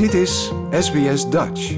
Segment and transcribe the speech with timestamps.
[0.00, 1.76] Dit is SBS Dutch.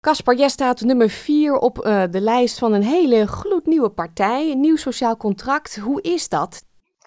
[0.00, 4.60] Caspar, jij staat nummer 4 op uh, de lijst van een hele gloednieuwe partij, een
[4.60, 5.76] nieuw sociaal contract.
[5.76, 6.64] Hoe is dat?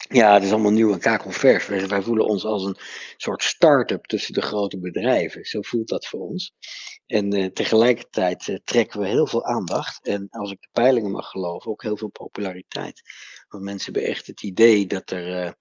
[0.10, 1.68] Ja, het is allemaal nieuw en kakelvers.
[1.68, 2.78] Wij, wij voelen ons als een
[3.18, 5.46] soort start-up tussen de grote bedrijven.
[5.46, 6.54] Zo voelt dat voor ons.
[7.06, 10.08] En uh, tegelijkertijd uh, trekken we heel veel aandacht.
[10.08, 13.02] En als ik de peilingen mag geloven, ook heel veel populariteit.
[13.48, 15.56] Want mensen hebben echt het idee dat er.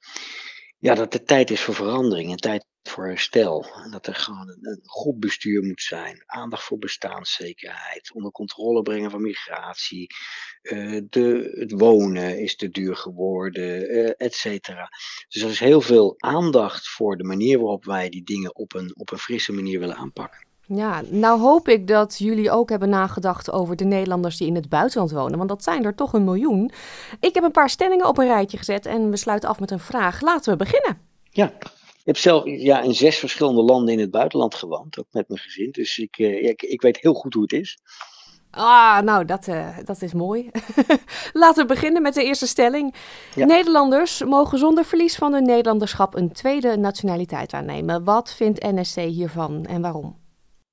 [0.82, 3.66] Ja, dat het tijd is voor verandering en tijd voor herstel.
[3.90, 6.22] Dat er gewoon een, een goed bestuur moet zijn.
[6.26, 8.12] Aandacht voor bestaanszekerheid.
[8.14, 10.06] Onder controle brengen van migratie.
[10.62, 14.88] Uh, de, het wonen is te duur geworden, uh, et cetera.
[15.28, 18.96] Dus er is heel veel aandacht voor de manier waarop wij die dingen op een,
[18.96, 20.51] op een frisse manier willen aanpakken.
[20.74, 24.68] Ja, nou hoop ik dat jullie ook hebben nagedacht over de Nederlanders die in het
[24.68, 26.70] buitenland wonen, want dat zijn er toch een miljoen.
[27.20, 29.80] Ik heb een paar stellingen op een rijtje gezet en we sluiten af met een
[29.80, 30.20] vraag.
[30.20, 30.98] Laten we beginnen.
[31.30, 31.52] Ja,
[32.02, 35.40] ik heb zelf ja, in zes verschillende landen in het buitenland gewoond, ook met mijn
[35.40, 35.70] gezin.
[35.70, 37.78] Dus ik, uh, ik, ik weet heel goed hoe het is.
[38.50, 40.50] Ah, nou, dat, uh, dat is mooi.
[41.32, 42.94] Laten we beginnen met de eerste stelling.
[43.34, 43.46] Ja.
[43.46, 48.04] Nederlanders mogen zonder verlies van hun Nederlanderschap een tweede nationaliteit aannemen.
[48.04, 50.21] Wat vindt NSC hiervan en waarom?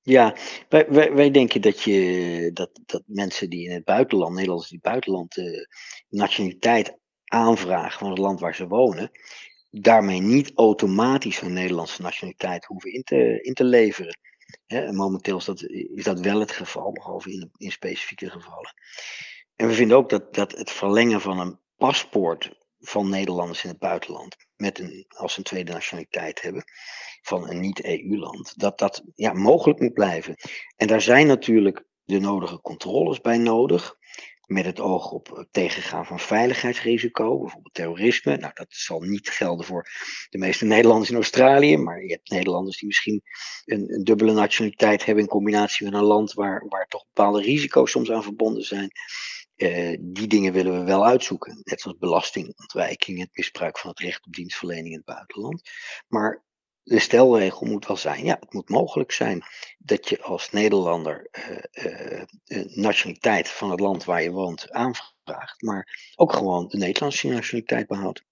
[0.09, 0.35] Ja,
[0.69, 4.79] wij, wij, wij, denken dat, je, dat, dat mensen die in het buitenland, Nederlanders die
[4.81, 5.65] buitenland, uh,
[6.09, 9.11] nationaliteit aanvragen van het land waar ze wonen,
[9.69, 14.17] daarmee niet automatisch hun Nederlandse nationaliteit hoeven in te, in te leveren.
[14.91, 18.73] Momenteel is dat, is dat wel het geval, behalve in, in specifieke gevallen.
[19.55, 23.79] En we vinden ook dat, dat het verlengen van een paspoort van Nederlanders in het
[23.79, 26.63] buitenland, met een, als een tweede nationaliteit hebben,
[27.21, 30.35] van een niet-EU-land, dat dat ja, mogelijk moet blijven.
[30.75, 33.97] En daar zijn natuurlijk de nodige controles bij nodig
[34.49, 38.37] met het oog op het tegengaan van veiligheidsrisico, bijvoorbeeld terrorisme.
[38.37, 39.87] Nou, dat zal niet gelden voor
[40.29, 43.21] de meeste Nederlanders in Australië, maar je hebt Nederlanders die misschien
[43.65, 47.91] een, een dubbele nationaliteit hebben in combinatie met een land waar, waar toch bepaalde risico's
[47.91, 48.91] soms aan verbonden zijn.
[49.61, 54.25] Uh, die dingen willen we wel uitzoeken, net zoals belastingontwijking, het misbruik van het recht
[54.25, 55.69] op dienstverlening in het buitenland.
[56.07, 56.43] Maar
[56.83, 59.43] de stelregel moet wel zijn, ja, het moet mogelijk zijn
[59.77, 61.29] dat je als Nederlander
[61.73, 62.21] uh,
[62.75, 68.27] nationaliteit van het land waar je woont aanvraagt, maar ook gewoon de Nederlandse nationaliteit behoudt.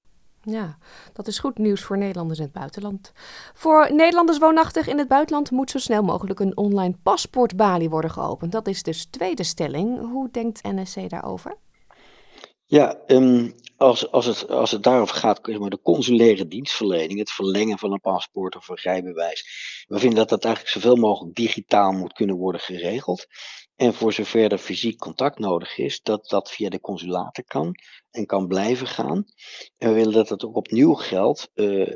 [0.50, 0.78] Ja,
[1.13, 3.12] dat is goed nieuws voor Nederlanders in het buitenland.
[3.53, 8.52] Voor Nederlanders woonachtig in het buitenland moet zo snel mogelijk een online paspoortbalie worden geopend.
[8.52, 10.00] Dat is dus tweede stelling.
[10.00, 11.57] Hoe denkt NSC daarover?
[12.66, 17.31] Ja, um, als, als, het, als het daarover gaat, zeg maar, de consulaire dienstverlening, het
[17.31, 19.46] verlengen van een paspoort of een rijbewijs.
[19.88, 23.28] We vinden dat dat eigenlijk zoveel mogelijk digitaal moet kunnen worden geregeld.
[23.77, 27.75] En voor zover er fysiek contact nodig is, dat dat via de consulaten kan
[28.11, 29.25] en kan blijven gaan.
[29.77, 31.93] En we willen dat dat ook opnieuw geldt uh,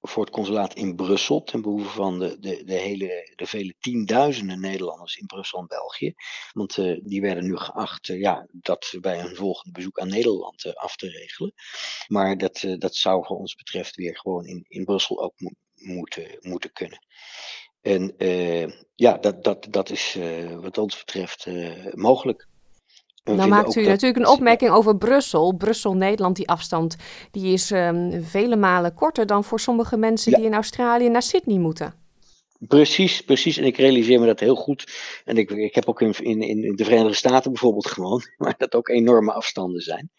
[0.00, 4.60] voor het consulaat in Brussel, ten behoeve van de, de, de, hele, de vele tienduizenden
[4.60, 6.14] Nederlanders in Brussel en België.
[6.52, 10.76] Want uh, die werden nu geacht uh, ja, dat bij een volgende bezoek aan Nederland
[10.76, 11.52] af te regelen.
[12.06, 16.38] Maar dat, dat zou voor ons betreft weer gewoon in, in Brussel ook mo moeten,
[16.40, 16.98] moeten kunnen.
[17.84, 18.14] En
[18.94, 20.18] ja, dat, dat, dat is
[20.60, 21.46] wat ons betreft
[21.92, 22.46] mogelijk.
[23.24, 23.90] Nou maakt u dat...
[23.90, 25.52] natuurlijk een opmerking over Brussel.
[25.52, 26.96] Brussel-Nederland, die afstand,
[27.30, 30.36] die is um, vele malen korter dan voor sommige mensen ja.
[30.36, 32.03] die in Australië naar Sydney moeten.
[32.58, 33.56] Precies, precies.
[33.56, 34.92] En ik realiseer me dat heel goed.
[35.24, 38.74] En ik, ik heb ook in, in, in de Verenigde Staten bijvoorbeeld gewoond, waar dat
[38.74, 40.10] ook enorme afstanden zijn.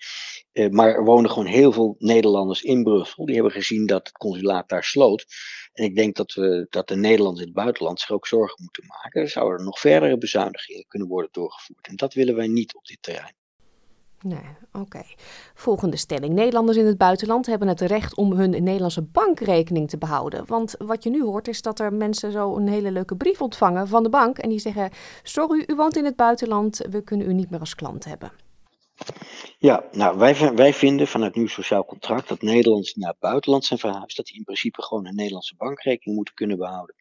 [0.53, 3.25] Uh, maar er wonen gewoon heel veel Nederlanders in Brussel.
[3.25, 5.25] Die hebben gezien dat het consulaat daar sloot.
[5.74, 8.85] En ik denk dat, we, dat de Nederlanders in het buitenland zich ook zorgen moeten
[8.85, 9.22] maken.
[9.22, 11.88] Er zouden nog verdere bezuinigingen kunnen worden doorgevoerd.
[11.88, 13.35] En dat willen wij niet op dit terrein.
[14.25, 15.03] Nee, oké.
[15.53, 16.34] Volgende stelling.
[16.34, 20.46] Nederlanders in het buitenland hebben het recht om hun Nederlandse bankrekening te behouden.
[20.46, 23.88] Want wat je nu hoort is dat er mensen zo een hele leuke brief ontvangen
[23.88, 24.38] van de bank.
[24.38, 24.91] En die zeggen,
[25.24, 28.31] sorry, u woont in het buitenland, we kunnen u niet meer als klant hebben.
[29.58, 33.80] Ja, nou, wij, wij vinden vanuit nieuw sociaal contract dat Nederlanders naar het buitenland zijn
[33.80, 36.95] verhuisd, dat die in principe gewoon een Nederlandse bankrekening moeten kunnen behouden.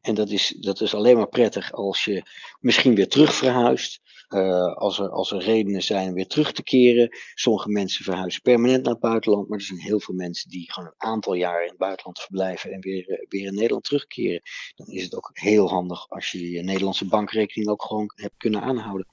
[0.00, 2.22] En dat is, dat is alleen maar prettig als je
[2.60, 4.00] misschien weer terug verhuist.
[4.28, 7.08] Uh, als, er, als er redenen zijn om weer terug te keren.
[7.34, 9.48] Sommige mensen verhuizen permanent naar het buitenland.
[9.48, 12.72] Maar er zijn heel veel mensen die gewoon een aantal jaar in het buitenland verblijven.
[12.72, 14.40] En weer, uh, weer in Nederland terugkeren.
[14.76, 18.62] Dan is het ook heel handig als je je Nederlandse bankrekening ook gewoon hebt kunnen
[18.62, 19.06] aanhouden.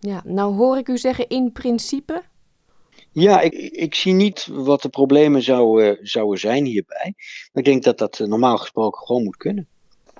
[0.00, 2.22] Ja, nou hoor ik u zeggen in principe.
[3.12, 7.14] Ja, ik, ik zie niet wat de problemen zouden, zouden zijn hierbij.
[7.52, 9.68] Maar ik denk dat dat normaal gesproken gewoon moet kunnen.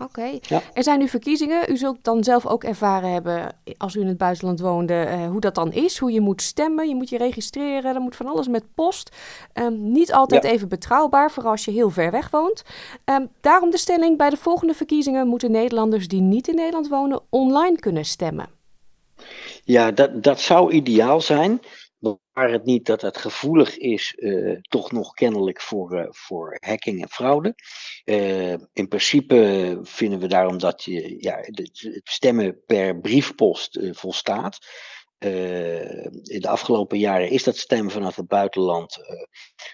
[0.02, 0.38] Oké.
[0.72, 1.70] Er zijn nu verkiezingen.
[1.72, 5.40] U zult dan zelf ook ervaren hebben, als u in het buitenland woonde, uh, hoe
[5.40, 5.98] dat dan is.
[5.98, 6.88] Hoe je moet stemmen.
[6.88, 7.94] Je moet je registreren.
[7.94, 9.16] Er moet van alles met post.
[9.54, 12.62] Um, niet altijd even betrouwbaar, vooral als je heel ver weg woont.
[13.04, 17.20] Um, daarom de stelling: bij de volgende verkiezingen moeten Nederlanders die niet in Nederland wonen
[17.30, 18.48] online kunnen stemmen.
[19.64, 21.60] Ja, dat, dat zou ideaal zijn.
[22.00, 27.02] Waar het niet dat het gevoelig is, uh, toch nog kennelijk voor, uh, voor hacking
[27.02, 27.54] en fraude.
[28.04, 34.58] Uh, in principe vinden we daarom dat je, ja, het stemmen per briefpost volstaat.
[36.22, 38.96] in de afgelopen jaren is dat stemmen vanuit het buitenland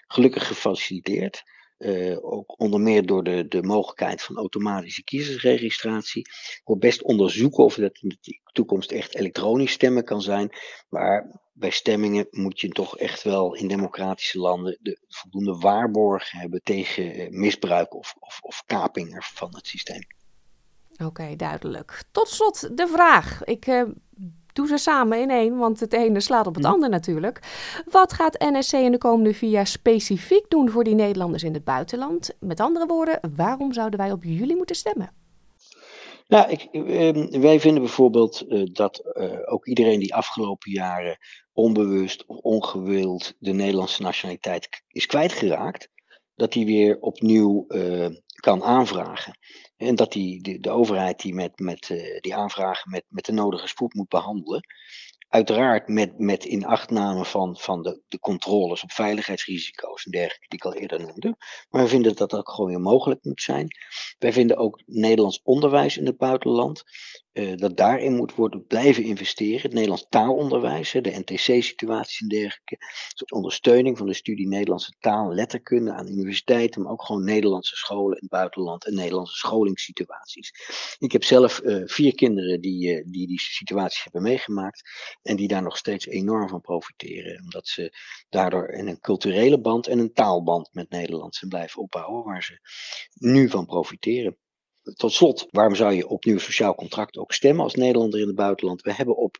[0.06, 1.42] gelukkig gefaciliteerd.
[1.78, 6.20] Uh, ook onder meer door de, de mogelijkheid van automatische kiezersregistratie.
[6.20, 10.50] Ik wil best onderzoeken of dat in de toekomst echt elektronisch stemmen kan zijn.
[10.88, 16.62] Maar bij stemmingen moet je toch echt wel in democratische landen de voldoende waarborg hebben
[16.62, 20.06] tegen eh, misbruik of, of, of kaping van het systeem.
[21.04, 22.02] Oké, duidelijk.
[22.10, 23.44] Tot slot de vraag.
[23.44, 23.82] Ik uh,
[24.56, 26.70] doe ze samen in één, want het ene slaat op het hm.
[26.70, 27.40] ander natuurlijk.
[27.90, 31.64] Wat gaat NSC in de komende vier jaar specifiek doen voor die Nederlanders in het
[31.64, 32.30] buitenland?
[32.40, 35.10] Met andere woorden, waarom zouden wij op jullie moeten stemmen?
[36.28, 41.18] Nou, ik, ehm, wij vinden bijvoorbeeld uh, dat uh, ook iedereen die afgelopen jaren
[41.52, 45.88] onbewust of ongewild de Nederlandse nationaliteit is kwijtgeraakt,
[46.36, 48.08] dat die weer opnieuw uh,
[48.40, 49.38] kan aanvragen.
[49.76, 53.66] En dat die, de, overheid die, met, met, uh, die aanvragen met, met de nodige
[53.66, 54.66] spoed moet behandelen.
[55.28, 60.64] Uiteraard met, met inachtname van, van de, de controles op veiligheidsrisico's en dergelijke, die ik
[60.64, 61.36] al eerder noemde.
[61.70, 63.68] Maar we vinden dat dat gewoon weer mogelijk moet zijn.
[64.18, 66.84] Wij vinden ook Nederlands onderwijs in het buitenland
[67.56, 69.60] dat daarin moet worden blijven investeren.
[69.60, 72.76] Het Nederlands taalonderwijs, de NTC-situaties en dergelijke.
[73.14, 77.76] Dus ondersteuning van de studie Nederlandse taal en letterkunde aan universiteiten, maar ook gewoon Nederlandse
[77.76, 80.52] scholen in het buitenland en Nederlandse scholingssituaties.
[80.98, 84.90] Ik heb zelf uh, vier kinderen die, uh, die die situaties hebben meegemaakt
[85.22, 87.42] en die daar nog steeds enorm van profiteren.
[87.42, 87.92] Omdat ze
[88.28, 92.58] daardoor een culturele band en een taalband met Nederland zijn blijven opbouwen, waar ze
[93.14, 94.36] nu van profiteren
[94.94, 98.36] tot slot, waarom zou je op nieuw sociaal contract ook stemmen als Nederlander in het
[98.36, 98.82] buitenland?
[98.82, 99.36] We hebben op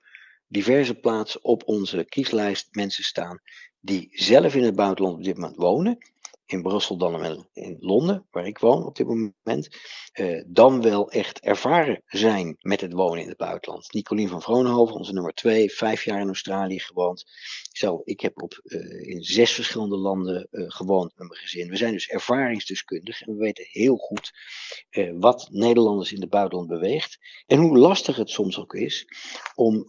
[0.48, 3.40] diverse plaatsen op onze kieslijst mensen staan
[3.80, 5.98] die zelf in het buitenland op dit moment wonen
[6.46, 9.68] in Brussel dan wel in Londen, waar ik woon op dit moment,
[10.14, 13.92] uh, dan wel echt ervaren zijn met het wonen in het buitenland.
[13.92, 17.24] Nicolien van Vroonhoven, onze nummer twee, vijf jaar in Australië gewoond.
[17.72, 21.68] Zo, ik heb op, uh, in zes verschillende landen uh, gewoond met mijn gezin.
[21.68, 24.32] We zijn dus ervaringsdeskundig en we weten heel goed
[25.18, 27.18] wat Nederlanders in het buitenland beweegt.
[27.46, 29.06] En hoe lastig het soms ook is
[29.54, 29.84] om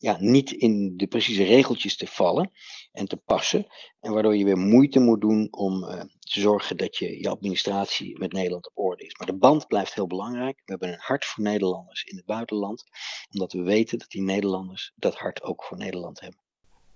[0.00, 2.50] ja, niet in de precieze regeltjes te vallen
[2.92, 3.66] en te passen.
[4.00, 8.18] En waardoor je weer moeite moet doen om uh, te zorgen dat je, je administratie
[8.18, 9.16] met Nederland op orde is.
[9.18, 10.56] Maar de band blijft heel belangrijk.
[10.56, 12.84] We hebben een hart voor Nederlanders in het buitenland.
[13.30, 16.40] Omdat we weten dat die Nederlanders dat hart ook voor Nederland hebben.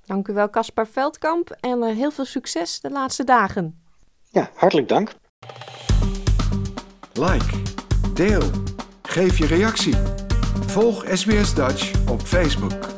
[0.05, 1.51] Dank u wel, Caspar Veldkamp.
[1.51, 3.83] En uh, heel veel succes de laatste dagen.
[4.31, 5.15] Ja, hartelijk dank.
[7.13, 7.63] Like,
[8.15, 8.51] deel,
[9.03, 9.95] geef je reactie.
[10.67, 12.94] Volg SBS Dutch op Facebook.